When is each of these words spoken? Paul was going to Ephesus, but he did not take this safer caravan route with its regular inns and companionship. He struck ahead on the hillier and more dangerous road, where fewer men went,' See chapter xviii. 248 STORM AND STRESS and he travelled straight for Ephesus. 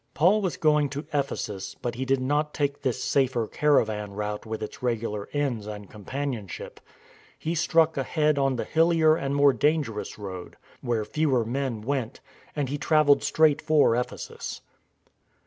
Paul 0.15 0.41
was 0.41 0.57
going 0.57 0.89
to 0.89 1.05
Ephesus, 1.13 1.75
but 1.79 1.93
he 1.93 2.05
did 2.05 2.19
not 2.19 2.55
take 2.55 2.81
this 2.81 3.03
safer 3.03 3.45
caravan 3.45 4.13
route 4.13 4.47
with 4.47 4.63
its 4.63 4.81
regular 4.81 5.29
inns 5.31 5.67
and 5.67 5.91
companionship. 5.91 6.79
He 7.37 7.53
struck 7.53 7.97
ahead 7.97 8.39
on 8.39 8.55
the 8.55 8.63
hillier 8.65 9.15
and 9.15 9.35
more 9.35 9.53
dangerous 9.53 10.17
road, 10.17 10.55
where 10.81 11.05
fewer 11.05 11.45
men 11.45 11.81
went,' 11.81 12.15
See 12.15 12.21
chapter 12.21 12.31
xviii. 12.31 12.45
248 12.49 12.49
STORM 12.49 12.49
AND 12.49 12.49
STRESS 12.49 12.55
and 12.57 12.69
he 12.69 12.77
travelled 12.79 13.23
straight 13.23 13.61
for 13.61 13.95
Ephesus. 13.95 14.61